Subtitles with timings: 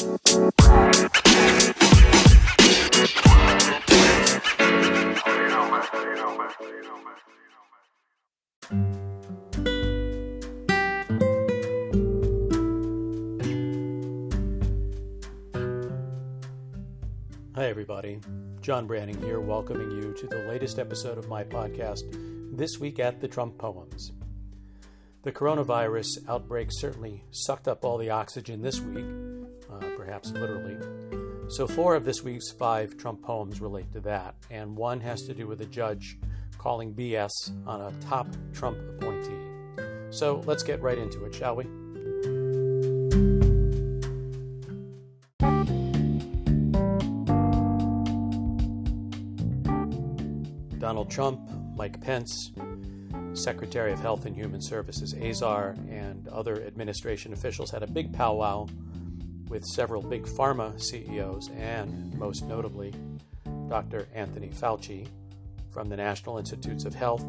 [0.00, 0.06] Hi,
[17.58, 18.20] everybody.
[18.62, 22.04] John Branning here, welcoming you to the latest episode of my podcast,
[22.56, 24.12] This Week at the Trump Poems.
[25.24, 29.04] The coronavirus outbreak certainly sucked up all the oxygen this week,
[29.80, 30.76] Uh, perhaps literally.
[31.48, 35.34] So, four of this week's five Trump poems relate to that, and one has to
[35.34, 36.18] do with a judge
[36.58, 37.30] calling BS
[37.66, 39.36] on a top Trump appointee.
[40.10, 41.64] So, let's get right into it, shall we?
[50.78, 51.40] Donald Trump,
[51.76, 52.52] Mike Pence,
[53.32, 58.66] Secretary of Health and Human Services Azar, and other administration officials had a big powwow
[59.50, 62.94] with several big pharma CEOs and, most notably,
[63.68, 64.08] Dr.
[64.14, 65.08] Anthony Fauci
[65.70, 67.26] from the National Institutes of Health.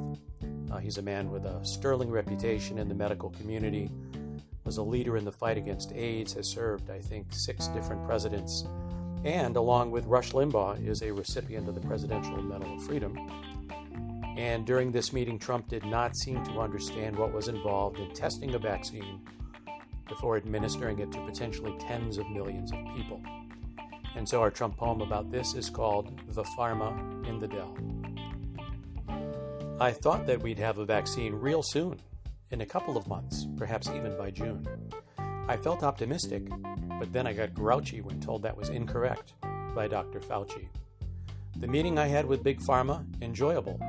[0.72, 3.90] Uh, he's a man with a sterling reputation in the medical community,
[4.64, 8.66] was a leader in the fight against AIDS, has served, I think, six different presidents,
[9.26, 13.18] and along with Rush Limbaugh, is a recipient of the Presidential Medal of Freedom.
[14.38, 18.56] And during this meeting, Trump did not seem to understand what was involved in testing
[18.56, 19.20] a vaccine
[20.12, 23.22] before administering it to potentially tens of millions of people.
[24.18, 27.78] And so our Trump poem about this is called The Pharma in the Dell.
[29.80, 31.98] I thought that we'd have a vaccine real soon,
[32.50, 34.68] in a couple of months, perhaps even by June.
[35.48, 36.44] I felt optimistic,
[37.00, 39.34] but then I got grouchy when told that was incorrect
[39.74, 40.20] by Dr.
[40.20, 40.68] Fauci.
[41.56, 43.80] The meeting I had with Big Pharma, enjoyable,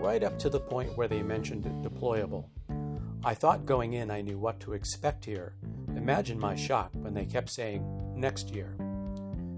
[0.00, 2.46] right up to the point where they mentioned deployable.
[3.24, 5.54] I thought going in I knew what to expect here.
[5.88, 8.76] Imagine my shock when they kept saying, next year.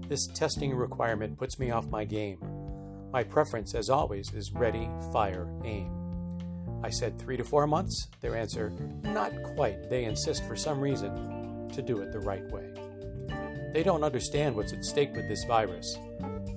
[0.07, 2.39] This testing requirement puts me off my game.
[3.13, 5.91] My preference, as always, is ready, fire, aim.
[6.83, 8.07] I said three to four months.
[8.19, 8.71] Their answer,
[9.03, 9.89] not quite.
[9.89, 12.73] They insist for some reason to do it the right way.
[13.73, 15.97] They don't understand what's at stake with this virus.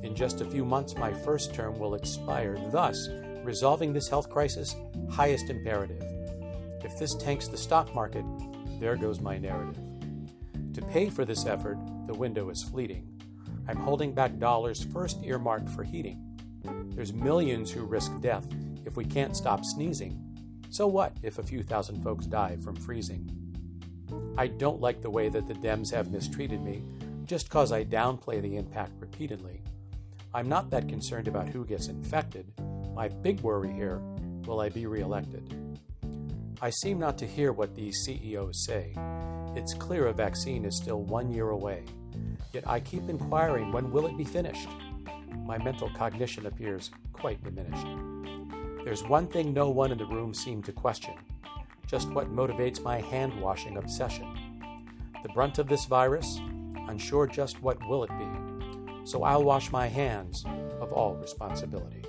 [0.02, 2.56] In just a few months, my first term will expire.
[2.72, 3.08] Thus,
[3.42, 4.74] resolving this health crisis,
[5.10, 6.02] highest imperative.
[6.84, 8.26] If this tanks the stock market,
[8.78, 9.80] there goes my narrative.
[10.74, 13.08] To pay for this effort, the window is fleeting.
[13.66, 16.20] I'm holding back dollars first earmarked for heating.
[16.94, 18.46] There's millions who risk death
[18.84, 20.20] if we can't stop sneezing.
[20.68, 23.30] So what if a few thousand folks die from freezing?
[24.36, 26.82] I don't like the way that the Dems have mistreated me
[27.24, 29.62] just cause I downplay the impact repeatedly.
[30.34, 32.52] I'm not that concerned about who gets infected.
[32.92, 34.02] My big worry here
[34.44, 35.63] will I be reelected?
[36.64, 38.94] I seem not to hear what these CEOs say.
[39.54, 41.84] It's clear a vaccine is still one year away.
[42.54, 44.70] Yet I keep inquiring when will it be finished?
[45.44, 47.86] My mental cognition appears quite diminished.
[48.82, 51.12] There's one thing no one in the room seemed to question
[51.86, 54.26] just what motivates my hand washing obsession.
[55.22, 56.40] The brunt of this virus,
[56.88, 59.04] unsure just what will it be.
[59.04, 60.46] So I'll wash my hands
[60.80, 62.04] of all responsibility.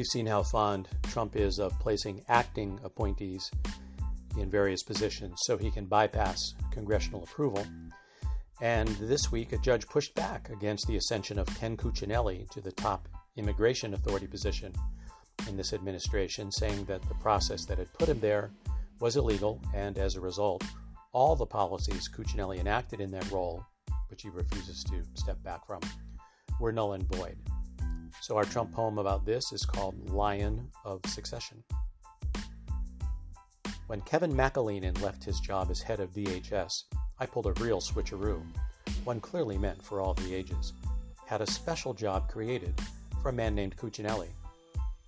[0.00, 3.50] We've seen how fond Trump is of placing acting appointees
[4.38, 7.66] in various positions so he can bypass congressional approval.
[8.62, 12.72] And this week, a judge pushed back against the ascension of Ken Cuccinelli to the
[12.72, 14.72] top immigration authority position
[15.46, 18.52] in this administration, saying that the process that had put him there
[19.00, 20.64] was illegal, and as a result,
[21.12, 23.66] all the policies Cuccinelli enacted in that role,
[24.08, 25.80] which he refuses to step back from,
[26.58, 27.36] were null and void.
[28.30, 31.64] So our Trump poem about this is called Lion of Succession.
[33.88, 36.84] When Kevin McAleenan left his job as head of DHS,
[37.18, 38.40] I pulled a real switcheroo,
[39.02, 40.74] one clearly meant for all the ages.
[41.26, 42.72] Had a special job created
[43.20, 44.28] for a man named Cuccinelli.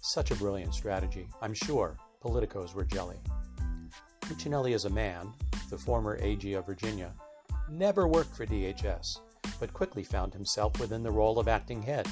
[0.01, 1.29] Such a brilliant strategy.
[1.41, 3.21] I'm sure politicos were jelly.
[4.23, 5.33] Cuccinelli is a man,
[5.71, 7.13] the former AG of Virginia,
[7.71, 9.19] never worked for DHS,
[9.61, 12.09] but quickly found himself within the role of acting head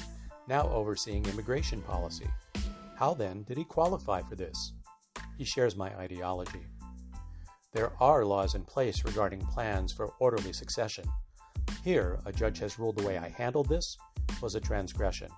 [0.51, 2.27] now overseeing immigration policy.
[2.97, 4.73] How then did he qualify for this?
[5.37, 6.65] He shares my ideology.
[7.71, 11.05] There are laws in place regarding plans for orderly succession.
[11.85, 13.95] Here, a judge has ruled the way I handled this
[14.41, 15.29] was a transgression.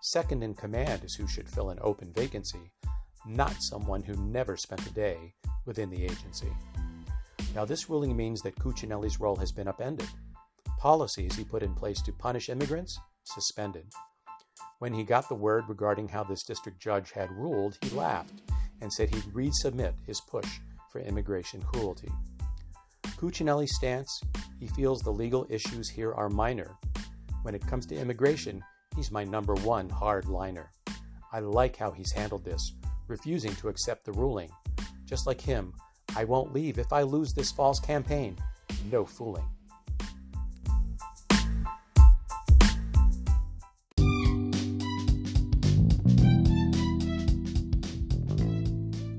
[0.00, 2.72] Second in command is who should fill an open vacancy,
[3.26, 5.34] not someone who never spent a day
[5.66, 6.50] within the agency.
[7.54, 10.08] Now, this ruling means that Cuccinelli's role has been upended.
[10.78, 13.92] Policies he put in place to punish immigrants, suspended.
[14.78, 18.42] When he got the word regarding how this district judge had ruled, he laughed
[18.80, 20.60] and said he'd resubmit his push
[20.92, 22.10] for immigration cruelty.
[23.16, 24.22] Cuccinelli's stance
[24.60, 26.76] he feels the legal issues here are minor.
[27.42, 28.62] When it comes to immigration,
[28.94, 30.66] he's my number one hardliner.
[31.32, 32.74] I like how he's handled this,
[33.08, 34.50] refusing to accept the ruling.
[35.04, 35.74] Just like him,
[36.16, 38.36] I won't leave if I lose this false campaign.
[38.90, 39.44] No fooling.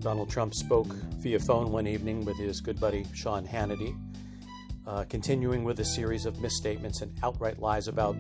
[0.10, 0.88] Donald Trump spoke
[1.20, 3.96] via phone one evening with his good buddy Sean Hannity,
[4.88, 8.18] uh, continuing with a series of misstatements and outright lies about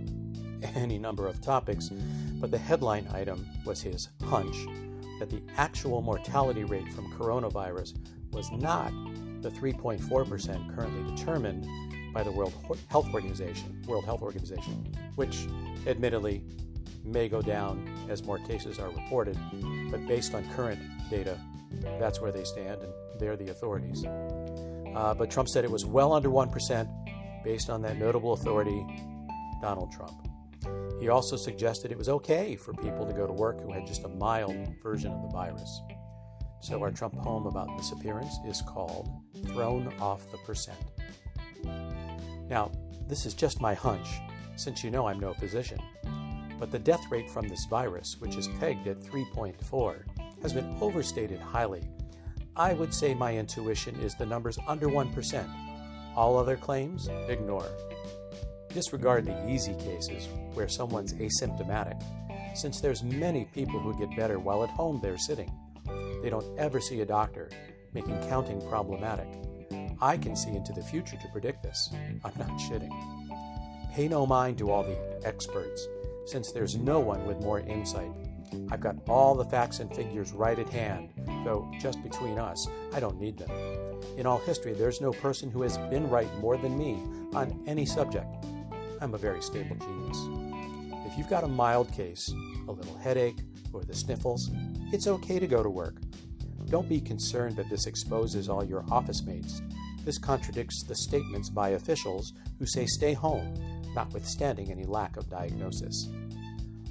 [0.75, 1.89] any number of topics.
[2.39, 4.55] But the headline item was his hunch
[5.19, 7.97] that the actual mortality rate from coronavirus
[8.33, 8.91] was not
[9.41, 11.67] the 3.4% currently determined
[12.13, 12.53] by the World
[12.89, 15.47] Health Organization, World Health Organization, which
[15.87, 16.43] admittedly
[17.03, 19.39] may go down as more cases are reported,
[19.89, 21.35] but based on current data,
[21.99, 24.05] that's where they stand, and they're the authorities.
[24.95, 28.85] Uh, but Trump said it was well under 1% based on that notable authority,
[29.61, 30.27] Donald Trump.
[30.99, 34.03] He also suggested it was okay for people to go to work who had just
[34.03, 35.81] a mild version of the virus.
[36.61, 39.09] So our Trump poem about this appearance is called
[39.47, 40.77] Thrown Off the Percent.
[42.49, 42.71] Now,
[43.07, 44.07] this is just my hunch,
[44.57, 45.79] since you know I'm no physician.
[46.59, 50.03] But the death rate from this virus, which is pegged at 3.4,
[50.41, 51.83] has been overstated highly.
[52.55, 55.49] I would say my intuition is the numbers under 1%.
[56.15, 57.69] All other claims, ignore.
[58.69, 62.01] Disregard the easy cases where someone's asymptomatic,
[62.55, 65.51] since there's many people who get better while at home they're sitting.
[66.21, 67.49] They don't ever see a doctor,
[67.93, 69.27] making counting problematic.
[70.01, 71.89] I can see into the future to predict this.
[72.23, 72.91] I'm not shitting.
[73.93, 75.87] Pay no mind to all the experts,
[76.25, 78.11] since there's no one with more insight.
[78.71, 81.09] I've got all the facts and figures right at hand,
[81.45, 83.49] though just between us, I don't need them.
[84.17, 87.01] In all history, there's no person who has been right more than me
[87.33, 88.27] on any subject.
[89.01, 90.17] I'm a very stable genius.
[91.05, 92.31] If you've got a mild case,
[92.67, 93.39] a little headache,
[93.73, 94.49] or the sniffles,
[94.91, 95.95] it's okay to go to work.
[96.69, 99.61] Don't be concerned that this exposes all your office mates.
[100.05, 103.53] This contradicts the statements by officials who say stay home,
[103.95, 106.09] notwithstanding any lack of diagnosis.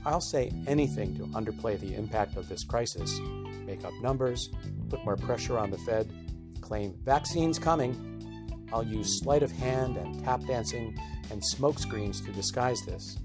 [0.05, 3.19] I'll say anything to underplay the impact of this crisis,
[3.65, 4.51] make up numbers,
[4.89, 6.11] put more pressure on the Fed,
[6.61, 8.67] claim vaccines coming.
[8.73, 10.99] I'll use sleight of hand and tap dancing
[11.31, 13.19] and smokescreens to disguise this.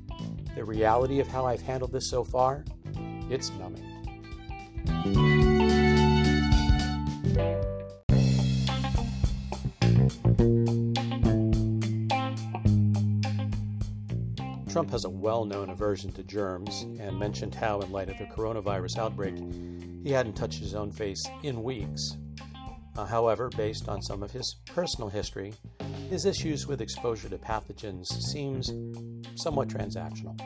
[0.55, 2.63] The reality of how I've handled this so far,
[3.29, 3.89] it's numbing.
[14.93, 18.99] Has a well known aversion to germs and mentioned how, in light of the coronavirus
[18.99, 19.33] outbreak,
[20.03, 22.15] he hadn't touched his own face in weeks.
[22.95, 25.51] Uh, however, based on some of his personal history,
[26.11, 28.71] his issues with exposure to pathogens seems
[29.35, 30.39] somewhat transactional.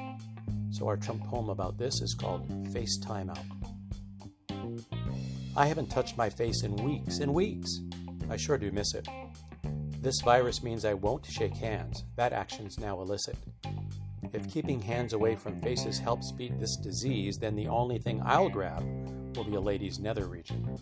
[0.74, 3.44] So our Trump poem about this is called Face Time Out.
[5.58, 7.82] I haven't touched my face in weeks and weeks.
[8.30, 9.10] I sure do miss it.
[10.00, 12.06] This virus means I won't shake hands.
[12.16, 13.36] That action's now illicit.
[14.34, 14.50] If mm-hmm.
[14.52, 18.84] keeping hands away from faces helps beat this disease, then the only thing I'll grab
[19.36, 20.78] will be a lady's nether region.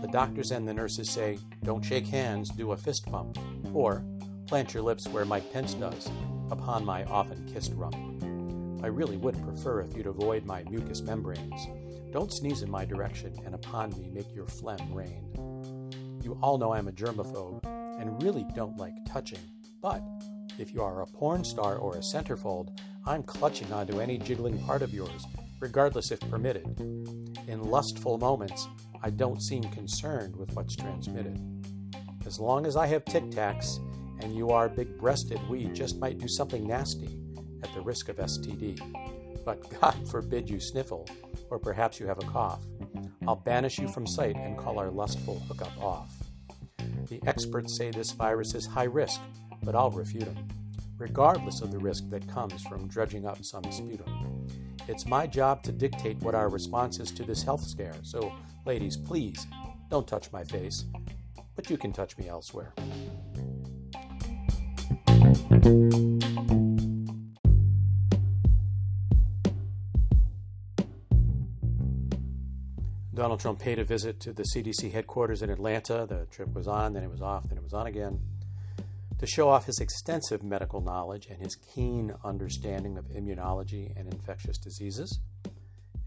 [0.00, 3.38] The doctors and the nurses say, don't shake hands, do a fist bump,
[3.74, 4.04] or
[4.46, 6.10] plant your lips where Mike Pence does,
[6.50, 7.96] upon my often kissed rump.
[8.84, 11.66] I really would prefer if you'd avoid my mucous membranes.
[12.12, 15.24] Don't sneeze in my direction, and upon me make your phlegm rain.
[16.22, 17.64] You all know I'm a germaphobe
[18.00, 19.40] and really don't like touching,
[19.80, 20.02] but
[20.58, 24.82] if you are a porn star or a centerfold, I'm clutching onto any jiggling part
[24.82, 25.26] of yours,
[25.60, 26.66] regardless if permitted.
[27.48, 28.66] In lustful moments,
[29.02, 31.40] I don't seem concerned with what's transmitted.
[32.26, 33.78] As long as I have tic tacs
[34.20, 37.18] and you are big breasted, we just might do something nasty
[37.62, 38.80] at the risk of STD.
[39.44, 41.08] But God forbid you sniffle,
[41.50, 42.64] or perhaps you have a cough.
[43.28, 46.12] I'll banish you from sight and call our lustful hookup off.
[47.08, 49.20] The experts say this virus is high risk,
[49.66, 50.48] but I'll refute them,
[50.96, 54.46] regardless of the risk that comes from dredging up some sputum.
[54.86, 58.32] It's my job to dictate what our response is to this health scare, so,
[58.64, 59.44] ladies, please
[59.90, 60.84] don't touch my face,
[61.56, 62.72] but you can touch me elsewhere.
[73.14, 76.06] Donald Trump paid a visit to the CDC headquarters in Atlanta.
[76.08, 78.20] The trip was on, then it was off, then it was on again.
[79.18, 84.58] To show off his extensive medical knowledge and his keen understanding of immunology and infectious
[84.58, 85.20] diseases.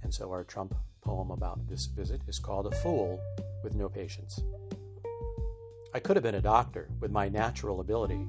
[0.04, 3.20] And so our Trump poem about this visit is called A Fool
[3.64, 4.40] with No Patience.
[5.92, 8.28] I could have been a doctor with my natural ability.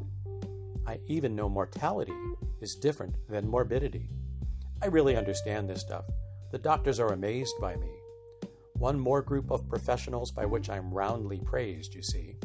[0.86, 2.16] I even know mortality
[2.62, 4.08] is different than morbidity.
[4.82, 6.06] I really understand this stuff.
[6.52, 7.90] The doctors are amazed by me.
[8.78, 12.36] One more group of professionals by which I'm roundly praised, you see.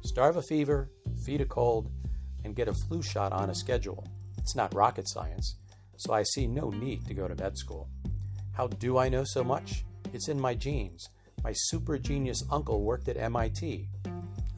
[0.00, 0.90] Starve a fever,
[1.24, 1.90] feed a cold,
[2.44, 4.06] and get a flu shot on a schedule.
[4.38, 5.56] It's not rocket science,
[5.96, 7.88] so I see no need to go to med school.
[8.52, 9.84] How do I know so much?
[10.12, 11.08] It's in my genes.
[11.42, 13.88] My super genius uncle worked at MIT.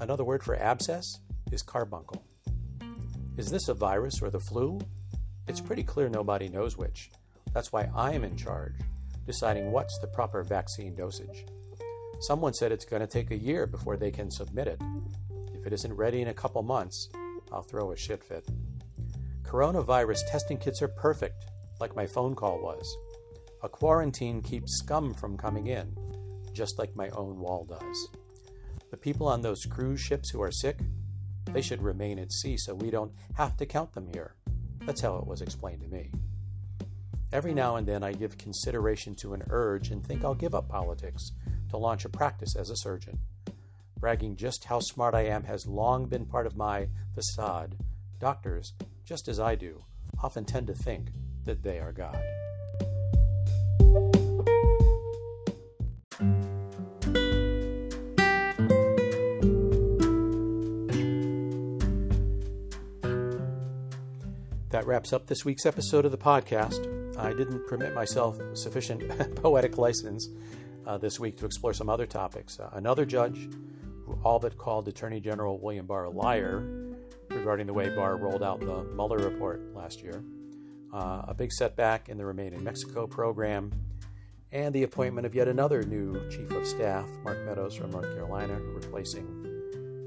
[0.00, 1.18] Another word for abscess
[1.50, 2.22] is carbuncle.
[3.36, 4.78] Is this a virus or the flu?
[5.48, 7.10] It's pretty clear nobody knows which.
[7.54, 8.74] That's why I'm in charge,
[9.26, 11.46] deciding what's the proper vaccine dosage.
[12.20, 14.80] Someone said it's going to take a year before they can submit it.
[15.58, 17.08] If it isn't ready in a couple months,
[17.52, 18.46] I'll throw a shit fit.
[19.42, 21.46] Coronavirus testing kits are perfect,
[21.80, 22.96] like my phone call was.
[23.62, 25.96] A quarantine keeps scum from coming in,
[26.52, 28.08] just like my own wall does.
[28.90, 30.78] The people on those cruise ships who are sick,
[31.46, 34.34] they should remain at sea so we don't have to count them here.
[34.86, 36.12] That's how it was explained to me.
[37.32, 40.68] Every now and then I give consideration to an urge and think I'll give up
[40.68, 41.32] politics
[41.70, 43.18] to launch a practice as a surgeon.
[43.98, 46.86] Bragging just how smart I am has long been part of my
[47.16, 47.76] facade.
[48.20, 48.72] Doctors,
[49.04, 49.82] just as I do,
[50.22, 51.08] often tend to think
[51.44, 52.16] that they are God.
[64.70, 67.18] That wraps up this week's episode of the podcast.
[67.18, 70.28] I didn't permit myself sufficient poetic license
[70.86, 72.60] uh, this week to explore some other topics.
[72.60, 73.48] Uh, another judge
[74.24, 76.64] all but called Attorney General William Barr a liar
[77.30, 80.22] regarding the way Barr rolled out the Mueller report last year.
[80.92, 83.70] Uh, a big setback in the Remain in Mexico program,
[84.52, 88.58] and the appointment of yet another new chief of staff, Mark Meadows from North Carolina,
[88.60, 89.26] replacing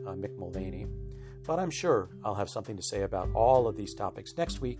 [0.08, 0.88] uh, Mick Mulvaney.
[1.46, 4.80] But I'm sure I'll have something to say about all of these topics next week,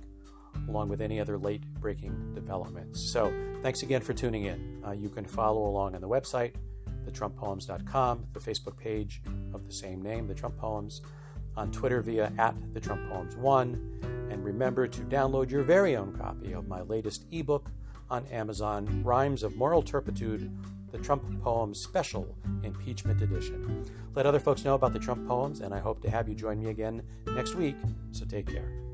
[0.68, 3.00] along with any other late breaking developments.
[3.00, 4.82] So thanks again for tuning in.
[4.86, 6.54] Uh, you can follow along on the website,
[7.06, 9.22] thetrumppoems.com, the Facebook page
[9.54, 11.02] of the same name, The Trump Poems,
[11.56, 16.16] on Twitter via at The Trump Poems 1, and remember to download your very own
[16.18, 17.70] copy of my latest ebook
[18.10, 20.52] on Amazon, Rhymes of Moral Turpitude
[20.92, 23.86] the Trump Poems Special Impeachment Edition.
[24.14, 26.60] Let other folks know about the Trump Poems, and I hope to have you join
[26.60, 27.76] me again next week,
[28.12, 28.91] so take care.